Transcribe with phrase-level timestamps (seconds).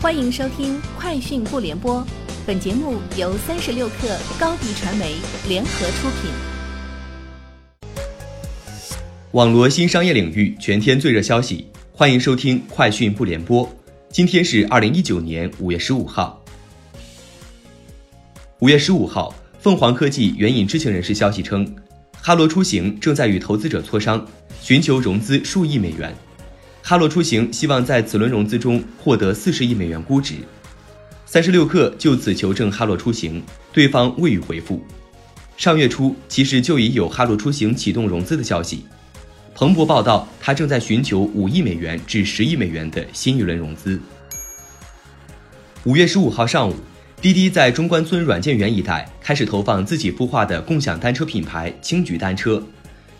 [0.00, 2.00] 欢迎收听《快讯不联播》，
[2.46, 5.16] 本节目由三十六克高低传媒
[5.48, 6.30] 联合出品。
[9.32, 13.66] 网罗新商业领域全天最热消息，欢迎收听《快讯不联播》。
[14.08, 16.40] 今天是二零一九年五月十五号。
[18.60, 21.74] 五月十五号，凤凰科技援引知情人士消息称，
[22.12, 24.24] 哈罗出行正在与投资者磋商，
[24.62, 26.14] 寻求融资数亿美元。
[26.88, 30.36] 哈罗出行希望在此轮融资中获得四十亿美元估值。
[31.26, 34.82] 三十六氪就此求证哈罗出行，对方未予回复。
[35.58, 38.86] 上月初，其实就已有哈罗出行启动融资的消息。
[39.54, 44.00] 彭博报道，他正在寻求五亿美元至十亿美元的新一轮融资。
[45.84, 46.74] 五月十五号上午，
[47.20, 52.62] 滴滴在中关村软件园一带开始投放自己孵化的共享单车品牌青桔单车。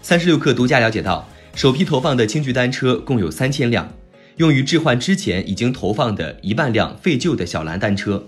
[0.00, 1.28] 三十六氪独家了解到。
[1.58, 3.92] 首批投放的青桔单车共有三千辆，
[4.36, 8.24] 用于置换之前已经投放的一万辆废旧的小蓝单车。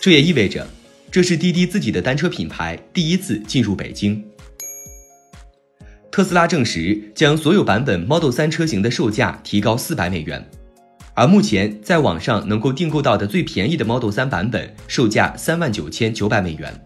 [0.00, 0.64] 这也意味着，
[1.10, 4.24] 这是滴滴自己的单车品牌第一次进入北京。
[6.12, 10.48] 特斯拉证实将所有版本 Model 3车型的售价提高四百美元，
[11.14, 16.80] 而目前在网上能够订购到的最便宜的 Model 3版本售价三万九千九百美元。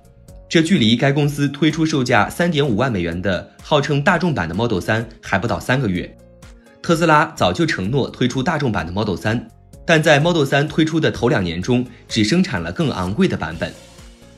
[0.48, 6.16] 这距离该公司推出售价三点五万美元的号称大众版的 Model 3还不到三个月。
[6.80, 9.42] 特斯拉早就承诺推出大众版的 Model 3，
[9.84, 13.72] 但在 Model 3推出的头两年中，只生产了更昂贵的版本。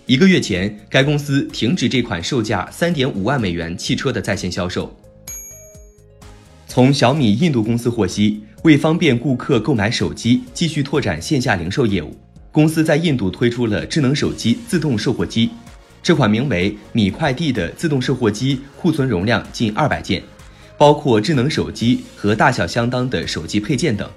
[0.07, 4.97] 一个月前，该公司停止这款售价三点五万美元汽车的在线销售。
[6.67, 12.17] 从小米印度公司获悉，为方便顾客购买手机，继续拓展线下零售业务，
[12.51, 15.51] 公司在印度推出了智能手机自动售货机。
[16.03, 20.23] 这款名为“米快递”的自动售货机库存容量近二百件，
[20.77, 24.09] 包括智能手机和大小相当的手机配件等。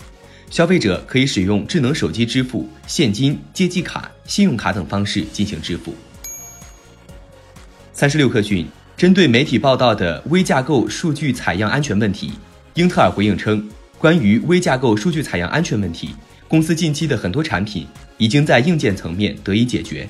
[0.49, 5.95] 消费者可以使用智能手机支付、现金、借记卡、信用卡等方式进行支付。
[7.93, 12.33] 三十六氪讯，针对媒体报道的微架构数据采样安全问题，
[12.73, 16.09] 英特尔回应称，关于微架构数据采样安全问题，
[16.47, 17.87] 公司近期的很多产品
[18.17, 20.07] 已经在硬件层面得以解决。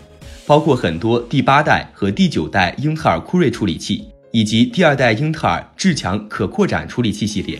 [0.51, 7.57] 包括很多第八代和第九代英特尔酷睿处理器，以及第二代英特尔至强可扩展处理器系列。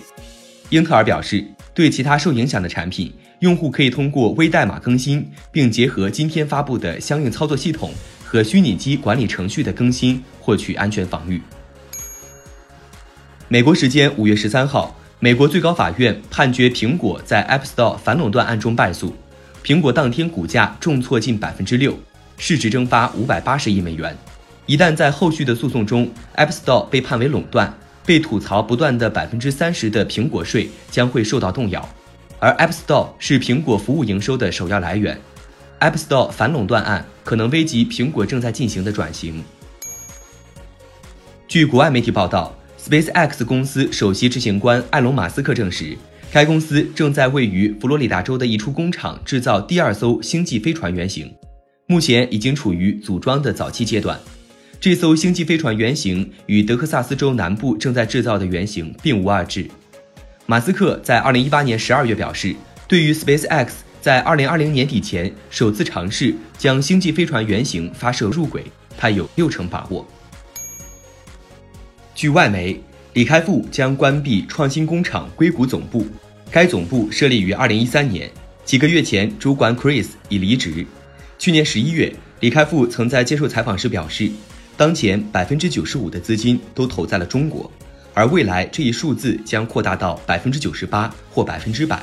[0.72, 3.10] 英特尔表示，对其他受影响的产品，
[3.40, 7.92] 用户可以通过微代码更新，并结合今天发布的相应操作系统
[8.26, 11.42] 和虚拟机管理程序的更新，获取安全防御。
[13.48, 19.16] 美国时间五月十三号，美国最高法院判决苹果在 App Store 反垄断案中败诉，
[19.64, 21.98] 苹果当天股价重挫近百分之六。
[22.44, 24.18] 市值蒸发五百八十亿美元。
[24.66, 27.72] 一旦在后续的诉讼中，App Store 被判为垄断，
[28.04, 31.88] 被吐槽不断的百分之三十的苹果税将会受到动摇。
[32.40, 35.22] 而 App Store 是苹果服务营收的首要来源
[35.82, 39.44] ，App Store 反垄断案可能危及苹果正在进行的转型。
[41.48, 45.96] 据国外媒体报道，SpaceX 公司首席执行官埃隆·马斯克证实，
[46.32, 51.32] 该公司正在位于佛罗里达州的一处工厂制造第二艘星际飞船原型。
[51.92, 54.18] 目前已经处于组装的早期阶段。
[54.80, 59.70] 这艘星际飞船原型与德克萨斯州南部正在制造的原型并无二致。
[60.46, 62.56] 马斯克在2018年12月表示，
[62.88, 68.64] 对于 SpaceX 在2020年底前首次尝试将星际飞船原型发射入轨，
[68.98, 70.08] 他有六成把握。
[72.16, 72.82] 据外媒，
[73.16, 76.08] 李开复将关闭创新工厂硅谷总部，
[76.50, 78.32] 该总部设立于2013年，
[78.64, 80.86] 几个月前主管 Chris 已离职。
[81.42, 84.30] 去年十一月，李开复曾在接受采访时表示，
[84.78, 87.70] 当前百分之九十五的资金都投在了中国，
[88.14, 92.00] 而未来这一数字将扩大到百分之九十八或百分之百。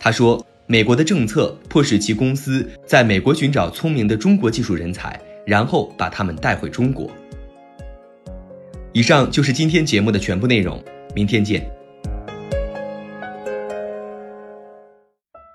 [0.00, 7.10] 他说，美国的政策迫使其公司在美国寻找聪明的中国技术人才，然后把他们带回中国。
[8.94, 10.82] 以上就是今天节目的全部内容，
[11.14, 11.70] 明天见。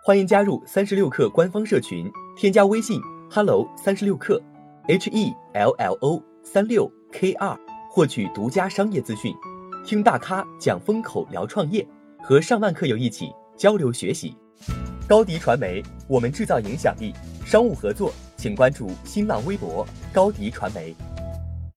[0.03, 2.05] 欢迎加入三十六氪官方社群。
[2.39, 4.41] 添加微信 hello 三十六克
[4.87, 7.53] h e l l o 三六 k 二，
[7.91, 9.35] 获取独家商业资讯，
[9.85, 11.85] 听大咖讲风口，聊创业，
[12.23, 14.37] 和上万客友一起交流学习。
[15.05, 17.13] 高迪传媒，我们制造影响力。
[17.45, 20.95] 商务合作，请关注新浪微博高迪传媒。